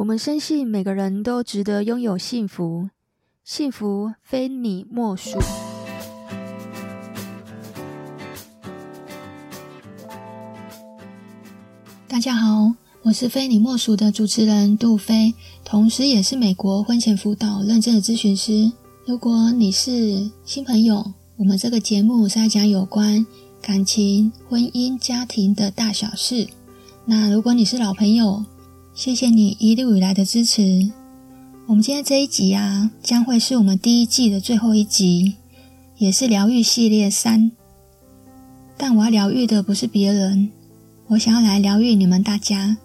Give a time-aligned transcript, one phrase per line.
[0.00, 2.88] 我们深信每个人都值得拥有幸福，
[3.44, 5.38] 幸福非你莫属。
[12.08, 15.34] 大家好，我是非你莫属的主持人杜菲，
[15.66, 18.72] 同时也是美国婚前辅导认证的咨询师。
[19.04, 23.26] 如果你是新朋友，我们这个节目是在讲有关
[23.60, 26.48] 感情、婚姻、家庭的大小事。
[27.04, 28.42] 那如果你是老朋友，
[29.00, 30.92] 谢谢你一路以来的支持。
[31.66, 35.36] 我们今天这一集啊，将会是我们第一季的最后一集，
[35.96, 37.50] 也是疗愈系列三。
[38.76, 40.50] 但我要疗愈的不是别人，
[41.06, 42.76] 我想要来疗愈你们大家。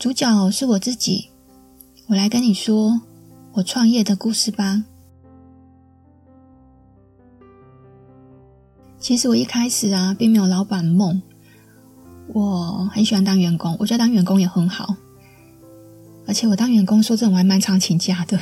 [0.00, 1.28] 主角是我自己，
[2.08, 3.00] 我来跟你说
[3.52, 4.82] 我创业的故事吧。
[8.98, 11.22] 其实我一开始啊，并没有老板梦。
[12.34, 14.94] 我很喜欢当员工，我觉得当员工也很好，
[16.26, 18.38] 而且我当员工说真的，我还蛮常请假的，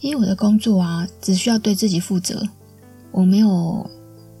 [0.00, 2.46] 因为我的工作啊，只需要对自己负责，
[3.10, 3.90] 我没有，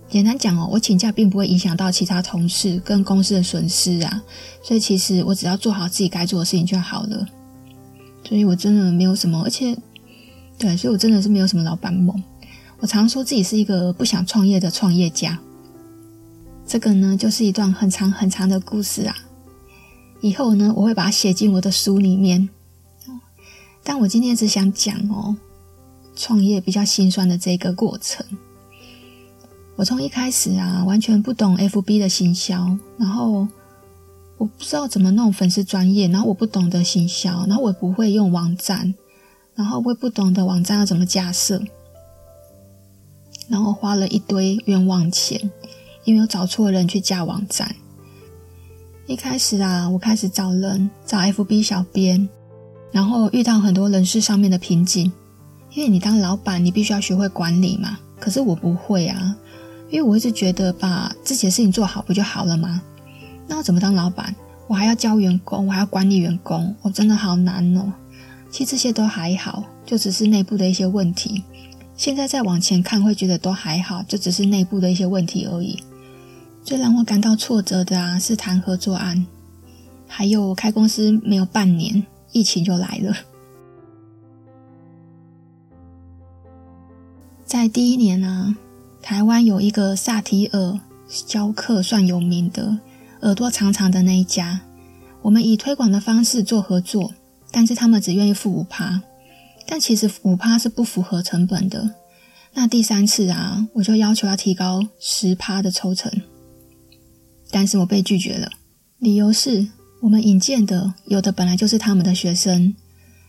[0.08, 4.22] 简单讲哦，我请假并不会影响到其他同事跟公司的损失啊，
[4.62, 7.26] 所以其实我只要做好自己该做的事情就好了，
[8.26, 9.76] 所以我真的没有什么，而且，
[10.56, 12.22] 对，所以我真的是没有什么老板梦，
[12.78, 15.38] 我常说自己是一个不想创业的创业家。
[16.72, 19.14] 这个呢，就是一段很长很长的故事啊。
[20.22, 22.48] 以后呢，我会把它写进我的书里面。
[23.82, 25.36] 但我今天只想讲哦，
[26.16, 28.24] 创业比较心酸的这个过程。
[29.76, 33.46] 我从一开始啊，完全不懂 FB 的行销，然后
[34.38, 38.94] 我不知道怎么弄粉丝专业，然后我不懂得行销，然后我也不会用网站，
[39.54, 41.62] 然后我也不懂得网站要怎么架设，
[43.48, 45.50] 然后花了一堆冤枉钱。
[46.04, 47.74] 因为我找错人去架网站。
[49.06, 52.28] 一开始啊，我开始找人，找 FB 小编，
[52.90, 55.12] 然后遇到很多人事上面的瓶颈。
[55.74, 57.98] 因为你当老板，你必须要学会管理嘛。
[58.20, 59.36] 可是我不会啊，
[59.90, 62.82] 因为我一直觉得把自己的事情做好不就好了吗？
[63.48, 64.34] 那我怎么当老板？
[64.68, 67.92] 我还要教员工，我还要管理员工，我真的好难哦。
[68.50, 71.42] 其实这些都还好，就只是内部的一些问题。
[71.96, 75.82] 现在再往前看，会觉得都还好，就只是内部的一些问题而已。
[76.64, 79.26] 最让我感到挫折的啊，是谈合作案，
[80.06, 83.14] 还有我开公司没有半年，疫情就来了。
[87.44, 88.56] 在第一年啊，
[89.02, 90.80] 台湾有一个萨提尔
[91.26, 92.78] 教课算有名的，
[93.20, 94.60] 耳朵长长的那一家，
[95.20, 97.12] 我们以推广的方式做合作，
[97.50, 99.02] 但是他们只愿意付五趴，
[99.66, 101.90] 但其实五趴是不符合成本的。
[102.54, 106.10] 那第三次啊，我就要求要提高十趴的抽成。
[107.52, 108.50] 但是我被拒绝了，
[108.98, 109.68] 理由是
[110.00, 112.74] 我们引荐的有的本来就是他们的学生，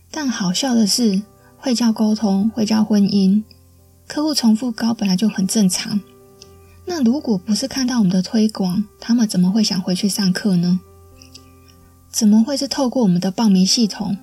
[0.10, 1.22] 但好笑的是，
[1.58, 3.44] 会教沟通，会教婚姻，
[4.08, 6.00] 客户重复高本来就很正常。
[6.86, 10.80] 那如果不是看到我们的推广，他们怎么会想回去上课呢？
[12.10, 14.18] 怎么会是透过我们的报名系统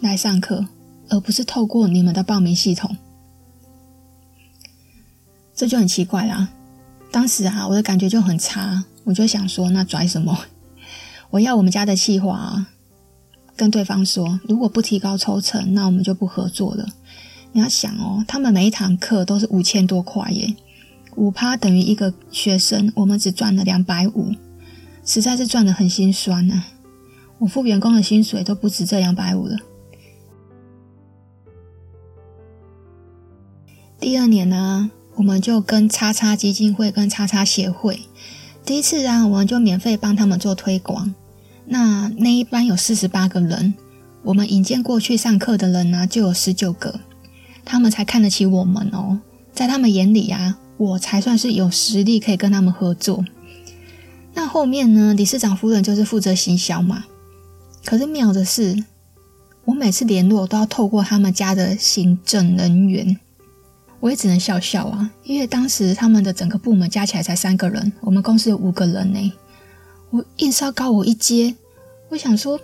[0.00, 0.66] 来上课，
[1.08, 2.96] 而不是透过你们的报名系统？
[5.54, 6.48] 这就很奇怪啦。
[7.12, 8.84] 当时啊，我的感觉就很差。
[9.04, 10.38] 我就想说，那拽什么？
[11.30, 12.66] 我要我们家的企划
[13.56, 16.86] 跟对方说，如果不提高抽成，那我们就不合作了。
[17.52, 20.54] 你要想哦，他们每一堂课都是五千多块耶，
[21.16, 24.32] 五趴等于一个学生，我们只赚了两百五，
[25.04, 26.68] 实在是赚得很心酸呐、啊。
[27.38, 29.56] 我付员工的薪水都不止这两百五了。
[34.00, 38.00] 第二年呢，我们就跟叉叉基金会跟叉叉协会。
[38.64, 41.14] 第一次啊，我们就免费帮他们做推广。
[41.66, 43.74] 那那一班有四十八个人，
[44.22, 47.00] 我们引荐过去上课的人呢、就有十九个，
[47.64, 49.20] 他们才看得起我们哦。
[49.52, 53.22] 在他们眼里啊，我才算是有实力可以跟他们合作。
[54.32, 57.04] 那后面呢，理事长夫人就是负责行销嘛。
[57.84, 58.82] 可是妙的是，
[59.66, 63.18] 我每次联络都要透过他们家的行政人员。
[64.04, 69.32] 我也只能笑笑啊，因为当时他们的整个部门加起来才三个人，我们公司有五个人呢。
[70.10, 71.54] 我硬是要高我一阶，
[72.10, 72.60] 我想说，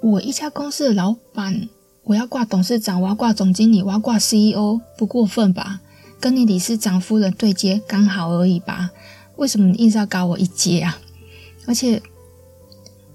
[0.00, 1.68] 我一家公司的老板，
[2.04, 5.80] 我要挂董事长，我要挂总经理，我要挂 CEO，不过分吧？
[6.20, 8.90] 跟你理事长夫人对接刚好而已吧？
[9.34, 10.96] 为什么你硬是要高我一阶啊？
[11.66, 12.00] 而且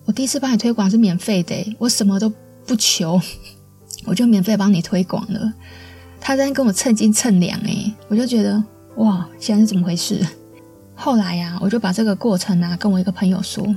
[0.04, 2.30] 我第一次帮你推广是免费的，我什么都
[2.68, 3.22] 不求，
[4.04, 5.54] 我就免费帮你推广了。
[6.26, 8.64] 他在跟我称斤称两，诶，我就觉得
[8.96, 10.26] 哇，现在是怎么回事？
[10.96, 13.76] 后来呀、啊，我就把这个过程啊跟我一个朋友说，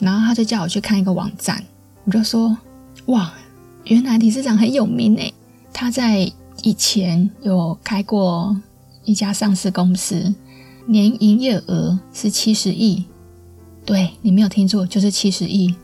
[0.00, 1.62] 然后他就叫我去看一个网站，
[2.04, 2.56] 我就说
[3.06, 3.30] 哇，
[3.84, 5.34] 原来理事长很有名诶，
[5.70, 6.32] 他在
[6.62, 8.56] 以前有开过
[9.04, 10.34] 一家上市公司，
[10.86, 13.04] 年营业额是七十亿。
[13.84, 15.76] 对，你没有听错，就是七十亿。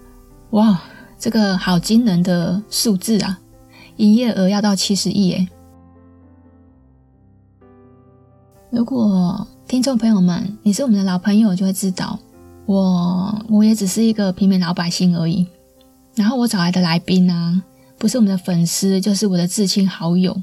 [0.52, 0.82] 哇，
[1.18, 3.38] 这个好惊人的数字啊！
[3.98, 5.48] 营业额要到七十亿诶。
[8.72, 12.18] 如果听众朋友们，你是我们的老朋友，就会知道
[12.64, 15.46] 我我也只是一个平民老百姓而已。
[16.14, 17.62] 然后我找来的来宾啊，
[17.98, 20.34] 不是我们的粉丝，就是我的至亲好友，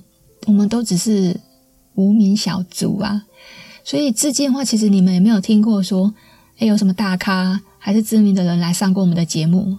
[0.45, 1.39] 我们都只是
[1.95, 3.23] 无名小卒啊。
[3.83, 6.13] 所以至今的话，其实你们也没有听过说，
[6.59, 9.75] 诶，有什么大咖还是知名的人来上过我们的节目？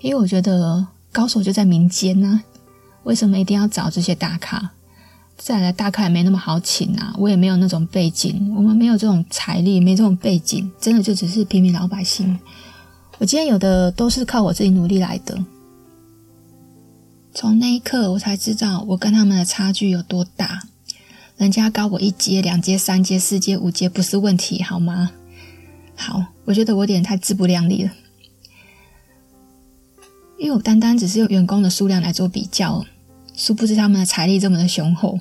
[0.00, 2.42] 因为我觉得高手就在民间呢、
[3.02, 4.70] 为什么一定要找这些大咖？
[5.36, 12.38] 再来，大咖也没那么好请啊，我也没有那种背景，我们没有这种财力，没这种背景，真的就只是平民老百姓。
[13.18, 15.38] 我今天有的都是靠我自己努力来的。
[17.32, 20.62] 从那一刻，我才知道我跟他们的差距有多大。
[21.36, 25.10] 人家高我一阶、两阶、三阶、四阶、五阶不是问题，好吗？
[25.94, 27.90] 好，我觉得我有点太自不量力了，
[30.38, 32.84] 因为我单单只是用员工的数量来做比较，
[33.36, 35.20] 殊不知他们的财力这么的雄厚。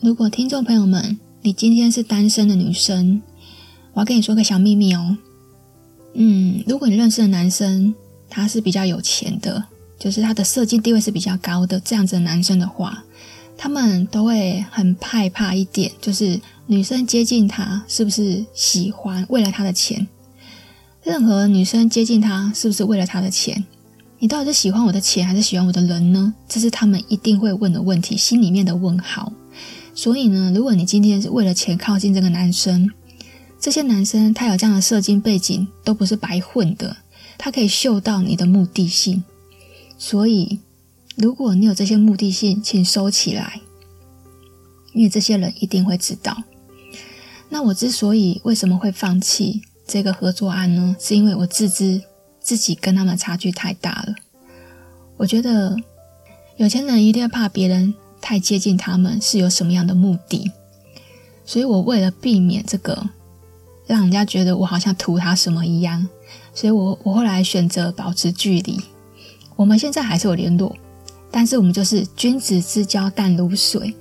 [0.00, 3.22] 如果听众朋友们，你今天是单身的女生，
[3.94, 5.16] 我要跟你说个小秘密哦。
[6.12, 7.94] 嗯，如果你认识的男生
[8.28, 9.64] 他是比较有钱的，
[9.98, 13.02] 就是他的社经地位是比较高的这样子的男生的话，
[13.56, 20.06] 他们都会很害怕一点，就是女生接近他是不是喜欢为了他的钱？
[21.02, 23.64] 任何女生接近他是不是为了他的钱？
[24.20, 26.34] 你到底是喜欢我的钱还是喜欢我的人呢？
[26.48, 29.32] 这是他们一定会问的问题，心里面的问号。
[29.94, 32.90] 所以呢，如果你今天是为了钱靠近这个男生，
[33.60, 36.96] 这些男生他有这样的社经背景，都不是白混的，
[37.36, 39.22] 他可以嗅到你的目的性。
[39.96, 40.58] 所以，
[41.16, 43.60] 如果你有这些目的性，请收起来，
[44.94, 46.42] 因为这些人一定会知道。
[47.48, 50.96] 那我之所以为什么会放弃这个合作案呢？
[50.98, 52.02] 是因为我自知
[52.48, 54.14] 自己跟他们差距太大了。
[55.18, 55.76] 我觉得
[56.56, 60.50] 有钱人一定要怕别人太接近他们，是有什么样的目的，
[61.44, 63.10] 所以我为了避免这个。
[63.86, 66.08] 让人家觉得我好像图他什么一样，
[66.54, 68.80] 所以我我后来选择保持距离。
[69.56, 70.74] 我们现在还是有联络，
[71.30, 73.94] 但是我们就是君子之交淡如水，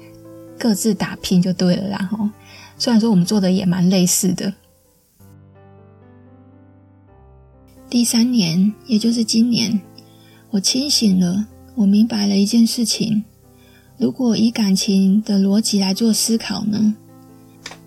[0.58, 1.90] 各自打拼就对了。
[1.90, 2.30] 然后
[2.78, 4.54] 虽然说我们做的也蛮类似的。
[7.90, 9.80] 第三年，也就是今年，
[10.52, 13.24] 我清醒了，我明白了一件事情：
[13.98, 16.94] 如果以感情的逻辑来做思考呢？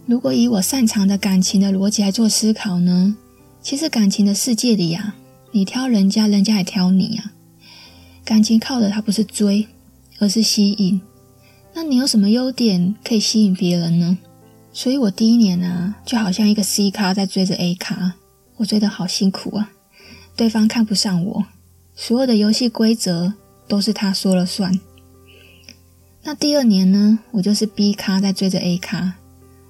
[0.07, 3.15] 如果以我擅长的感情的逻辑来做思考呢？
[3.61, 5.17] 其实感情的世界里呀、啊，
[5.53, 7.33] 你挑人家，人家也挑你啊。
[8.25, 9.67] 感情靠的它不是追，
[10.19, 10.99] 而是吸引。
[11.75, 14.17] 那你有什么优点可以吸引别人呢？
[14.73, 18.15] 所以我第一年啊，就好像一个 C 咖在追着 A 咖，
[18.57, 19.71] 我追得好辛苦啊。
[20.37, 21.47] 对方看不上我，
[21.95, 23.35] 所有的游戏规则
[23.69, 24.81] 都是他说了算。
[26.23, 29.15] 那第二年呢，我就是 B 咖在追着 A 咖。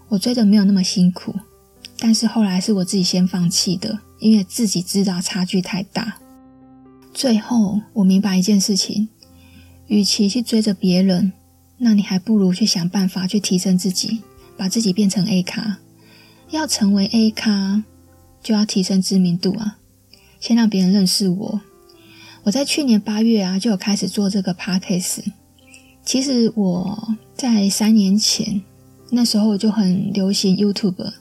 [0.08, 1.34] 我追的没有那么辛苦，
[1.98, 6.18] 但是后来是我自己先放弃的，因为自己知道差距太大。
[7.14, 9.08] 最后我明白一件事情：
[9.87, 11.32] 与其去追着别人，
[11.78, 14.23] 那你还不如去想办法去提升自己，
[14.56, 15.78] 把自己变成 A 咖。
[16.50, 17.85] 要成为 A 咖，
[18.42, 19.78] 就要提升知名度啊，
[20.40, 21.61] 先让别人认识我。
[22.42, 25.25] 我在去年八月啊，就有开始做这个 Podcast。
[26.04, 28.62] 其实我在三年前。
[29.12, 31.12] 那时候就很流行 YouTube，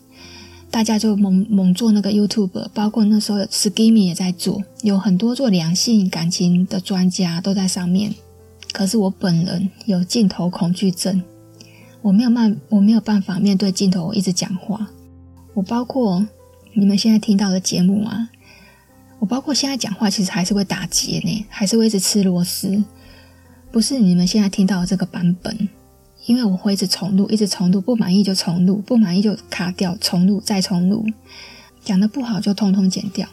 [0.70, 8.14] 大家就猛猛做那个 YouTube，包括那时候 Skimmy 也在做，有很多做两性感情的专家都在上面。
[8.72, 11.24] 可是我本人有镜头恐惧症，
[12.04, 14.92] 我没有办我没有办法面对镜头一直讲话。
[15.56, 16.28] 我包括
[16.76, 18.30] 你们现在听到的节目啊，
[19.20, 22.84] 我包括现在讲话其实还是会打结呢，还是会一直吃螺丝，
[23.72, 25.70] 不是你们现在听到的这个版本。
[26.26, 31.06] 因为我会一直重录，一直重录，不满意就重录，不满意就卡掉，重录再重录，
[31.82, 33.28] 讲得不好就通通剪掉。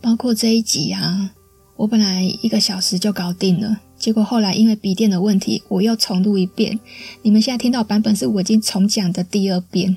[0.00, 1.32] 包括这一集啊，
[1.76, 6.78] 我本来一个小时就搞定了，结果后来因为笔电的问题，我又重录一遍。
[7.22, 9.96] 你们现在听到版本是我已经重讲的第二遍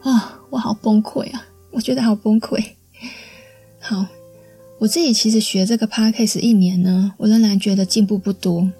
[0.00, 2.64] 啊，我好崩溃啊，我觉得好崩溃。
[3.80, 4.06] 好，
[4.78, 8.70] 我自己其实学这个 podcast 一年呢，我仍然觉得进步不多。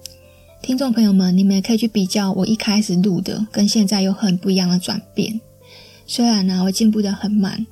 [0.61, 5.41] 听众朋友们，你们也可以去比较我一开始录的，跟现在有很不一样的转变。
[6.07, 7.67] 虽然呢，我进步得很慢，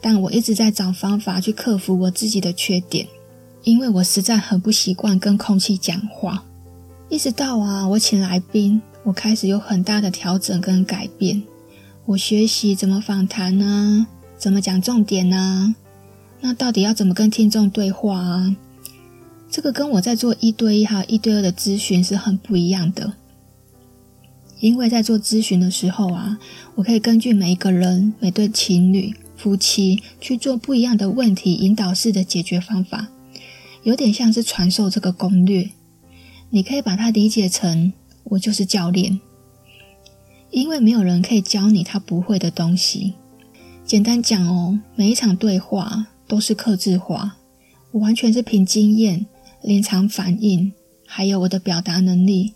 [0.00, 3.06] 但我一直在找方法去克服我自己的缺点。
[3.64, 6.44] 因为我实在很不习惯跟空气讲话。
[7.08, 11.42] 一直到啊，我请来宾，我开始有很大的调整跟改变。
[12.06, 15.72] 我学习怎么访谈呢，怎么讲重点啊，
[16.42, 18.56] 那到底要怎么跟听众对话啊？
[19.50, 23.14] 这个跟我在做一对一还有一对二的咨询是很不一样的。
[24.60, 26.38] 因为在做咨询的时候啊，
[26.74, 33.08] 我可以根据每一个人、每对情侣、夫妻去做不一样的问题引导式的解决方法，
[33.82, 35.70] 有点像是传授这个攻略。
[36.50, 37.92] 你可以把它理解成
[38.24, 39.20] 我就是教练，
[40.50, 43.14] 因为没有人可以教你他不会的东西。
[43.84, 47.36] 简单讲哦，每一场对话都是客制化，
[47.90, 49.26] 我完全是凭经验、
[49.60, 50.72] 临场反应，
[51.06, 52.54] 还有我的表达能力。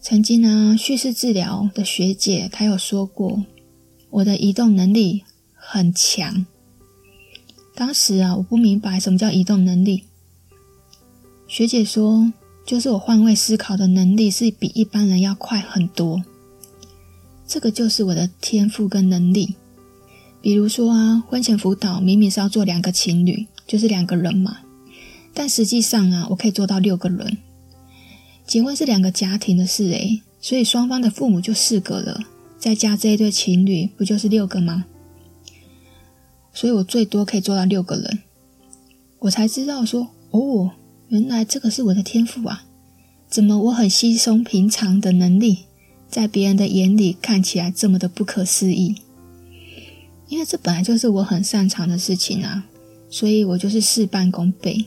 [0.00, 3.44] 曾经呢，叙事治疗的学姐她有说过，
[4.08, 6.46] 我的移动能力很强。
[7.74, 10.04] 当时啊，我不明白什么叫移动能力。
[11.48, 12.32] 学姐说，
[12.64, 16.22] 就是我换位思考的能力是比一般人要快很多。
[17.48, 19.56] 这个就是我的天赋跟能力。
[20.42, 24.58] 比如说啊，婚前辅导明明是要做两个情侣，就是两个人嘛，
[25.32, 27.38] 但实际上啊，我可以做到六个人。
[28.44, 32.24] 结婚是两个家庭的事诶，所以双方的父母就四个了，
[32.58, 34.84] 再加这一对情侣，不就是六个吗？
[36.52, 38.18] 所以我最多可以做到六个人。
[39.20, 40.72] 我才知道说，哦，
[41.06, 42.64] 原来这个是我的天赋啊！
[43.28, 45.58] 怎么我很稀松平常的能力，
[46.10, 48.96] 在别人的眼里看起来这么的不可思议？
[50.32, 52.64] 因为这本来就是我很擅长的事情啊，
[53.10, 54.86] 所以我就是事半功倍。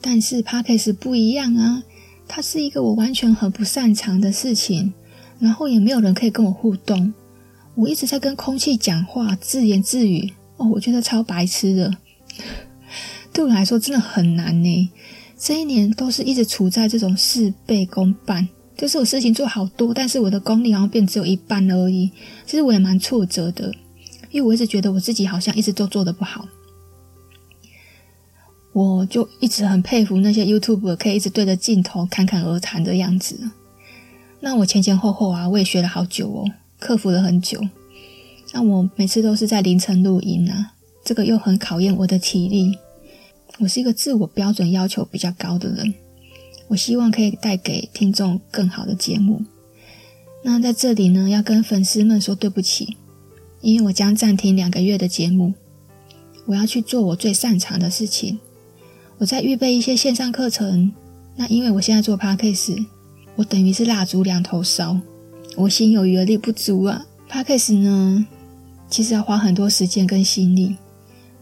[0.00, 1.82] 但是 Podcast 不一样啊。
[2.26, 4.94] 它是一个我完全很不擅长的事情，
[5.38, 7.12] 然后也没有人可以跟我互动。
[7.74, 10.32] 我一直在跟空气讲话，自言自语。
[10.56, 11.94] 哦，我觉得超白痴的，
[13.34, 14.90] 对我来说真的很难呢。
[15.36, 22.10] 这一年都是一直处在这种事倍功半，就是我事情做好多，但是我的功力好像变只有一半而已。
[22.46, 23.70] 其实我也蛮挫折的，
[24.34, 26.44] 因为我一直觉得我自己好像一直都做得不好。
[28.72, 33.38] 我就一直很佩服那些 YouTube 可以一直对着镜头侃侃而谈的样子。
[34.40, 36.50] 那我前前后后啊，我也学了好久哦，
[36.80, 37.60] 克服了很久。
[38.52, 40.72] 那我每次都是在凌晨录音啊，
[41.04, 42.76] 这个又很考验我的体力。
[43.60, 45.94] 我是一个自我标准要求比较高的人，
[46.66, 49.44] 我希望可以带给听众更好的节目。
[50.42, 52.96] 那在这里呢，要跟粉丝们说对不起，
[53.64, 55.54] 因为我将暂停两个月的节目，
[56.44, 58.38] 我要去做我最擅长的事情。
[59.16, 60.92] 我在预备一些线上课程，
[61.34, 62.84] 那因为我现在做 Podcast，
[63.36, 65.00] 我等于是蜡烛两头烧，
[65.56, 67.06] 我心有余而力不足啊。
[67.30, 68.26] Podcast 呢，
[68.90, 70.76] 其实要花很多时间跟心力，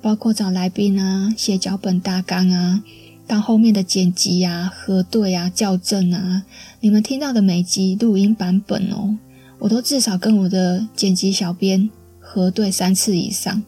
[0.01, 2.85] 包括找来宾啊、写脚本大纲啊，
[3.27, 6.45] 到后面的剪辑啊、核对啊、校正啊，
[6.79, 9.19] 你们听到的每集录音版本哦，
[9.59, 11.91] 我都至少跟我的剪辑小编
[12.35, 13.63] 核对三次以上，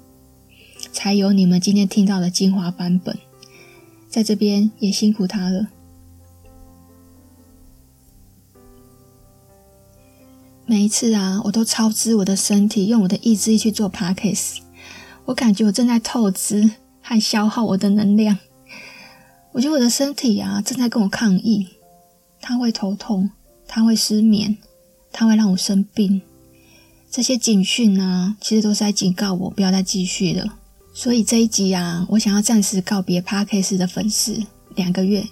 [0.90, 3.18] 才有你们今天听到的精华版本。
[4.08, 5.68] 在这边也辛苦他了。
[10.64, 14.60] 每一次啊，我都超支我的身体，用我的意志力去做 Podcast。
[15.26, 16.70] 我感觉我正在透支
[17.02, 18.38] 和消耗我的能量。
[19.52, 21.68] 我觉得我的身体啊，正在跟我抗议。
[22.40, 23.28] 它会头痛，
[23.68, 24.56] 它会失眠，
[25.12, 26.22] 它会让我生病。
[27.14, 30.56] 这些警讯呢，其实都是在警告我不要再继续了。
[30.92, 34.42] 所以这一集啊，我想要暂时告别 Podcast 的粉丝
[34.74, 35.24] 两个月。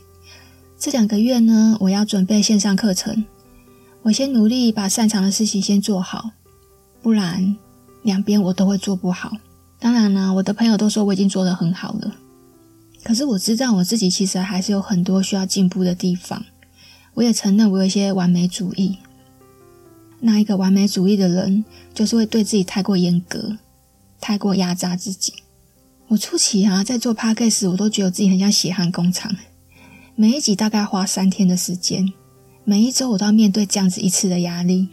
[0.78, 3.24] 这两个月呢，我要准备线上课程。
[4.02, 6.30] 我先努力把擅长的事情先做好，
[7.02, 7.56] 不然
[8.04, 9.32] 两边我都会做不好。
[9.80, 12.14] 当然呢，我的朋友都说我已经做得很好了，
[13.02, 16.44] 可是我知道我自己其实还是有很多需要进步的地方。
[17.14, 18.98] 我也承认我有一些完美主义。
[20.24, 23.58] 那一个完美主义的人，就是会对自己太过严格，
[24.20, 25.32] 太过压榨自己。
[26.06, 29.34] 我初期啊，在做 Podcast，我都觉得自己很像血汗工厂，
[30.14, 32.12] 每一集大概花三天的时间，
[32.64, 34.88] 每一周我都要面对这样子一次的压力，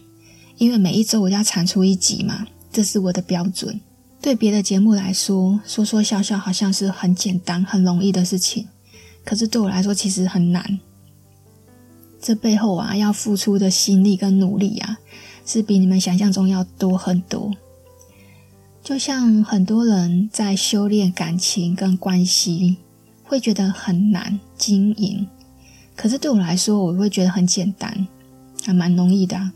[0.57, 3.79] 因为每一周我要产出一集嘛，这是我的标准。
[4.19, 8.67] 对别的节目来说，说说笑笑好像是很简单、很容易的事情，
[9.23, 10.79] 可是对我来说其实很难。
[12.21, 14.97] 这背后啊，要付出的心力跟努力啊，
[15.45, 17.51] 是比你们想象中要多很多。
[18.83, 22.77] 就像很多人在修炼感情跟关系，
[23.23, 25.27] 会觉得很难经营，
[25.95, 28.07] 可是对我来说，我会觉得很简单，
[28.63, 29.53] 还蛮容易的啊。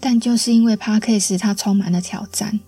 [0.00, 2.60] 但就是因为 Podcast 它充满了挑战，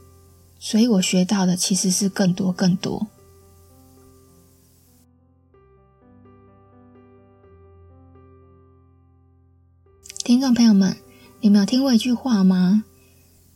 [0.59, 3.07] 所以我学到的其实是更多更多。
[10.27, 10.97] 听众朋友们，
[11.41, 12.83] 你们有听过一句话吗？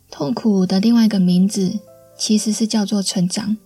[0.09, 1.79] 痛苦的另外一个名字
[2.17, 3.57] 其实是叫做成长。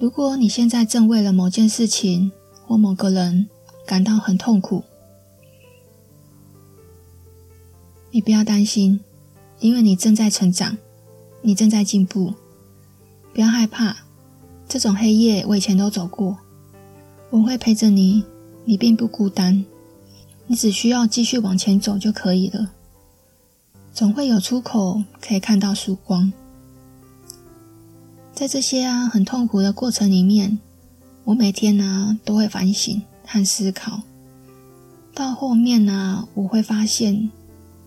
[0.00, 2.32] 如果你现在正为了某件事情
[2.66, 3.48] 或某个人
[3.86, 4.82] 感到很痛苦，
[8.10, 8.98] 你不要担心，
[9.60, 10.76] 因为你正在成长，
[11.40, 12.34] 你正在进步。
[13.32, 13.96] 不要害怕，
[14.68, 16.36] 这种黑夜我以前都走过，
[17.30, 18.24] 我会陪着你，
[18.64, 19.64] 你并不孤单。
[20.50, 22.72] 你只需要继续往前走就可以了，
[23.94, 26.32] 总会有出口，可以看到曙光。
[28.34, 30.58] 在这些啊很痛苦的过程里面，
[31.22, 34.02] 我每天呢、都会反省和思考。
[35.14, 37.30] 到后面呢、我会发现，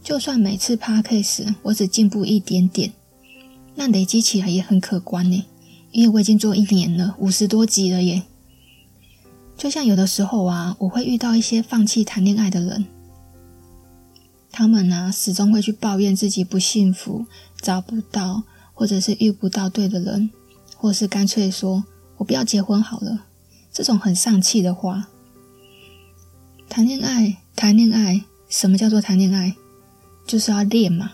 [0.02, 2.94] 就算每次 Podcast 我只进步一点点，
[3.76, 5.44] 那累积起来也很可观呢。
[5.92, 8.24] 因为我已经做一年了，五十多集了耶。
[9.58, 12.86] 就像有的时候啊，我会遇到一些放弃谈恋爱的人，
[14.52, 17.26] 他们呢、始终会去抱怨自己不幸福，
[17.62, 18.44] 找不到
[18.74, 20.30] 或者是遇不到对的人，
[20.76, 21.84] 或是干脆说
[22.18, 23.26] 我不要结婚好了，
[23.72, 25.08] 这种很丧气的话。
[26.68, 29.56] 谈恋爱，谈恋爱，什么叫做谈恋爱？
[30.26, 31.12] 就是要练嘛，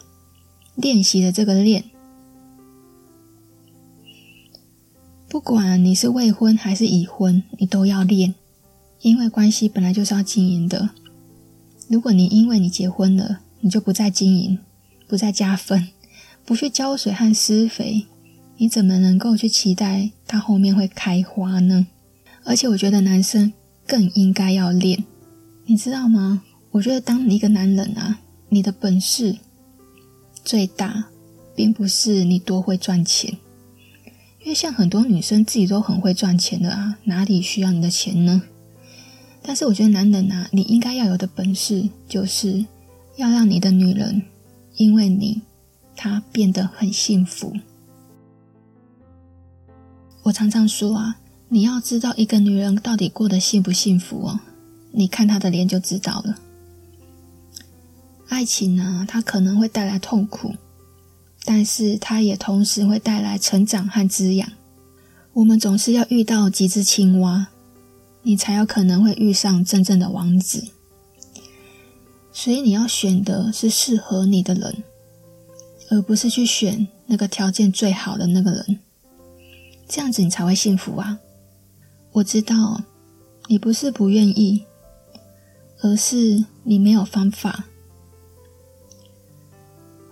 [0.76, 1.84] 练习的这个练。
[5.30, 8.34] 不管你是未婚还是已婚，你都要练，
[9.02, 10.90] 因为关系本来就是要经营的。
[11.88, 14.58] 如果你因为你结婚了，你就不再经营，
[15.08, 15.90] 不再加分，
[16.46, 18.08] 不去浇水和施肥，
[18.58, 21.86] 你怎么能够去期待它后面会开花呢？
[22.44, 23.54] 而且我觉得男生
[23.86, 25.04] 更应该要练，
[25.68, 26.42] 你知道吗？
[26.72, 28.20] 我觉得当一个男人啊，
[28.50, 29.38] 你的本事
[30.44, 31.06] 最大，
[31.56, 33.38] 并不是你多会赚钱。
[34.50, 38.42] 就像很多女生自己都很会赚钱的啊，哪里需要你的钱呢？
[39.44, 42.66] 但是我觉得男人啊，你应该要有的本事，就是
[43.16, 44.24] 要让你的女人
[44.78, 45.44] 因为你，
[45.96, 47.54] 她变得很幸福。
[50.24, 54.40] 我常常说啊，你要知道一个女人到底过得幸不幸福哦，
[54.90, 56.36] 你看她的脸就知道了。
[58.30, 60.56] 爱情呢，它可能会带来痛苦。
[61.46, 64.48] 但是它也同时会带来成长和滋养。
[65.34, 67.48] 我们总是要遇到几只青蛙，
[68.24, 70.68] 你才有可能会遇上真正的王子。
[72.32, 74.84] 所以你要选的是适合你的人，
[75.90, 78.80] 而不是去选那个条件最好的那个人。
[79.88, 81.20] 这样子你才会幸福啊！
[82.12, 82.82] 我知道
[83.48, 84.66] 你不是不愿意，
[85.82, 87.66] 而是你没有方法。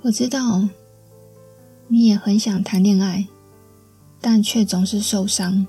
[0.02, 0.68] 我知道。
[1.88, 3.26] 你也很想谈恋爱，
[4.20, 5.66] 但却总是受伤，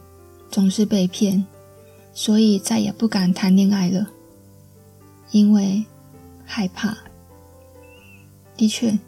[0.50, 1.46] 总是被骗，
[2.12, 4.08] 所以再也不敢谈恋爱了，
[5.30, 5.84] 因为
[6.44, 6.98] 害怕。
[8.56, 8.98] 的确，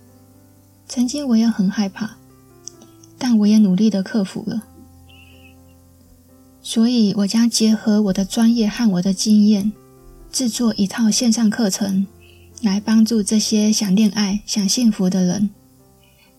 [0.87, 2.17] 曾经我也很害怕，
[3.19, 4.63] 但我也努力的克服了。
[6.63, 9.73] 所以，我将结合我的专业和我的经验，
[10.31, 12.07] 制作一套线上课程，
[12.63, 15.51] 来帮助这些想恋爱、想幸福的人。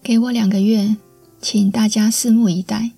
[0.03, 0.97] 给我两个月，
[1.39, 2.91] 请大家拭目以待。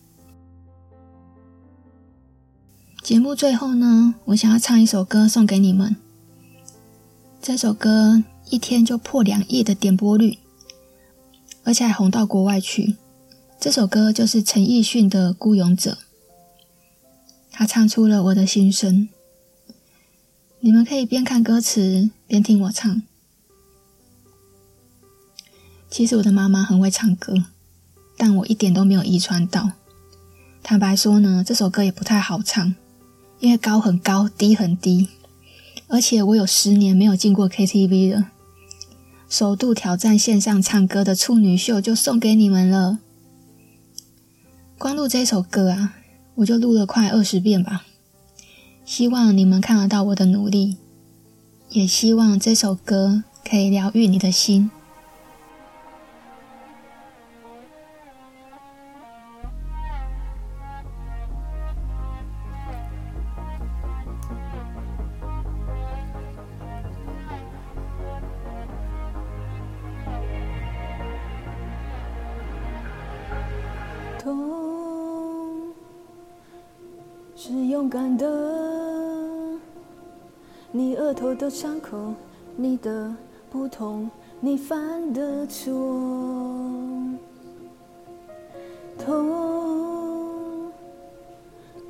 [3.02, 5.98] 节目最后呢，我想要唱一首歌送给你们。
[7.42, 10.38] 这首歌一天就破两亿的点播率，
[11.66, 12.96] 而且还红到国外去。
[13.60, 15.92] 这首歌就是陈奕迅的《孤勇者》，
[17.52, 19.10] 他唱出了我的心声。
[20.62, 23.02] 你们可以边看歌词边听我唱。
[25.94, 27.36] 其实我的妈妈很会唱歌，
[28.18, 29.74] 但我一点都没有遗传到。
[30.64, 32.74] 坦白说呢，这首歌也不太好唱，
[33.40, 35.10] 因为高很高，低很低，
[35.88, 38.32] 而且我有十年没有进过 KTV 了。
[39.30, 42.98] 首度挑战线上唱歌的处女秀就送给你们了。
[44.80, 45.94] 光录这首歌啊，
[46.34, 47.86] 我就录了快二十遍吧。
[48.84, 50.78] 希望你们看得到我的努力，
[51.70, 54.72] 也希望这首歌可以疗愈你的心。
[81.24, 82.14] 头的伤口，
[82.58, 83.16] 你的
[83.50, 85.72] 不同，你犯的错。
[89.00, 90.70] 痛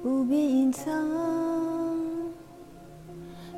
[0.04, 0.86] 不必隐藏，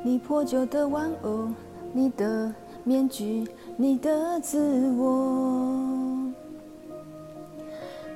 [0.02, 1.48] 你破旧的玩偶，
[1.92, 2.50] 你的
[2.82, 6.32] 面具，你的自我。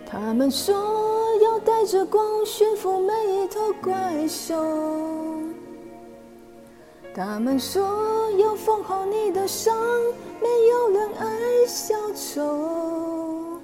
[0.07, 0.75] 他们说
[1.45, 5.40] 要带着光驯服每一头怪兽。
[7.13, 9.75] 他们说要缝好你的伤，
[10.41, 11.27] 没有人爱
[11.67, 13.59] 小丑。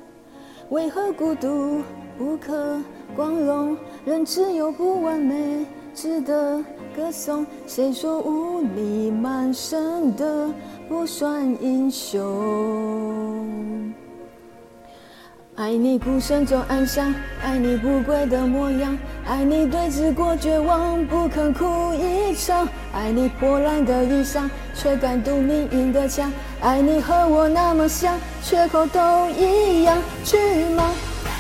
[0.71, 1.81] 为何孤独
[2.19, 2.81] 不可
[3.15, 3.77] 光荣？
[4.05, 6.61] 人只有不完美值得
[6.95, 7.47] 歌颂。
[7.69, 10.51] 谁说污泥满身的
[10.89, 12.27] 不算英雄？
[15.55, 26.33] 爱你孤身走暗巷，爱你不跪的模样，爱你对峙过绝望，不肯哭一场，爱你破烂的衣裳，却敢堵命运的枪，
[26.63, 30.91] 爱你和我那么像，缺口都一样，去吗？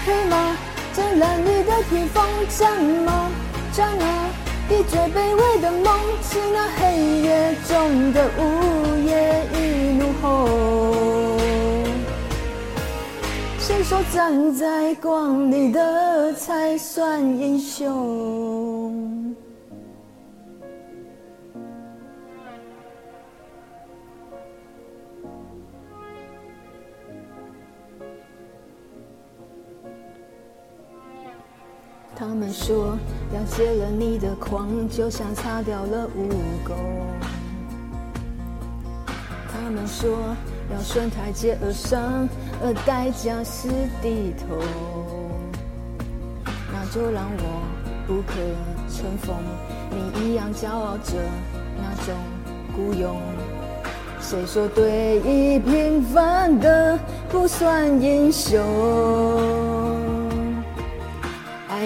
[0.04, 0.54] 黑吗？
[0.92, 3.30] 这褴褛的披风，战吗？
[3.72, 4.28] 战啊！
[4.68, 11.38] 你最卑微的梦，是那黑夜中的午夜与怒吼。
[13.58, 18.65] 谁说站在光里的才算英雄？
[32.18, 32.98] 他们说
[33.32, 36.28] 要解了你的狂，就像擦掉了污
[36.66, 36.72] 垢。
[39.52, 40.34] 他们说。
[40.68, 42.28] 要顺台阶而上，
[42.60, 43.68] 而代价是
[44.02, 44.58] 低头。
[46.72, 47.62] 那就让我
[48.04, 48.32] 不可
[48.90, 49.36] 乘风，
[49.88, 51.12] 你一样骄傲着
[51.78, 52.16] 那种
[52.74, 53.16] 孤勇。
[54.20, 56.98] 谁说对弈平凡的
[57.28, 59.75] 不算英雄？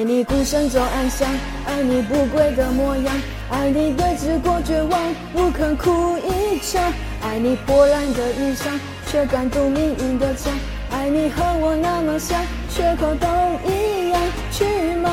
[0.00, 1.28] 爱你孤身走暗巷，
[1.66, 3.14] 爱你不跪的模样，
[3.50, 6.82] 爱你对峙过绝望，不肯哭一场。
[7.20, 10.50] 爱你破烂的衣裳，却敢堵命运的枪。
[10.90, 13.26] 爱你和我那么像，缺口都
[13.70, 14.22] 一样。
[14.50, 15.10] 去吗？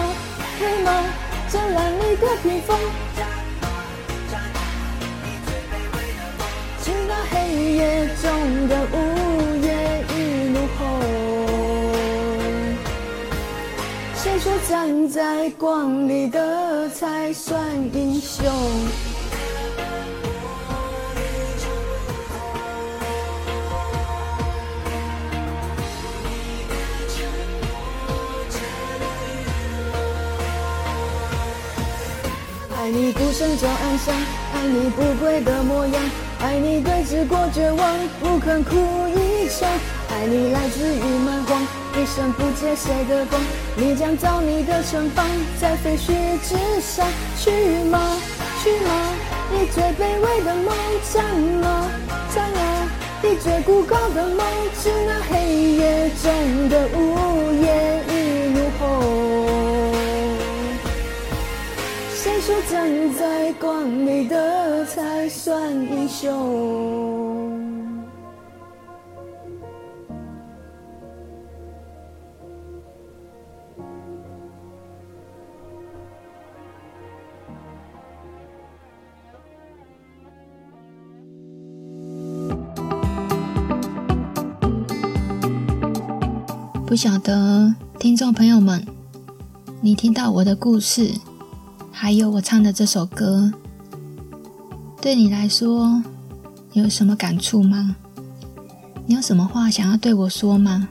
[0.58, 1.04] 黑吗？
[1.52, 2.78] 这褴褛的披风。
[6.82, 9.27] 去那黑夜中的午
[14.88, 17.60] 站在光里的才算
[17.94, 18.48] 英雄？
[32.78, 34.16] 爱你孤身走暗巷，
[34.54, 36.02] 爱你不跪的模样，
[36.40, 38.78] 爱你对峙过绝望，不肯哭
[39.10, 39.97] 一场。
[40.18, 41.62] 爱你来自于蛮荒，
[41.94, 43.40] 一生不借谁的光。
[43.76, 45.24] 你将造你的城邦
[45.62, 46.08] 在废墟
[46.42, 47.06] 之上，
[47.38, 47.52] 去
[47.84, 48.18] 吗？
[48.64, 49.14] 去吗？
[49.52, 50.76] 你最卑微的梦，
[51.14, 51.24] 战
[51.62, 51.86] 吗？
[52.34, 52.90] 战啊！
[53.22, 54.44] 你最孤高的梦，
[54.82, 55.38] 是那黑
[55.74, 58.84] 夜中的午夜与怒吼。
[62.16, 67.37] 谁说站在光里的才算英雄？
[86.98, 88.84] 晓得听众朋友们，
[89.82, 91.14] 你听到我的故事，
[91.92, 93.54] 还有我唱的这首歌，
[95.00, 96.02] 对你来说
[96.74, 97.96] 有什么感触吗？
[99.06, 100.90] 你有什么话想要对我说吗？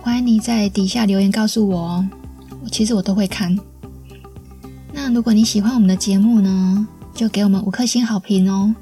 [0.00, 2.08] 欢迎你在底下留言告诉我哦，
[2.70, 3.58] 其实我都会看。
[4.92, 8.72] 那如果你喜欢我们的节目呢，就给我们五颗星好评哦。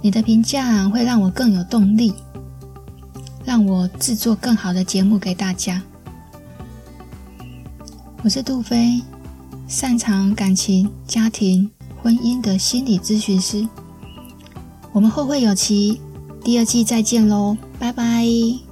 [0.00, 2.14] 你的评价会让我更有动力，
[3.56, 5.82] 让我制作更好的节目给大家。
[8.22, 9.00] 我是杜飞。
[9.66, 11.70] 擅长感情、家庭、
[12.02, 13.66] 婚姻的心理咨询师，
[14.92, 15.98] 我们后会有期，
[16.44, 18.65] 第二季再见喽，拜拜。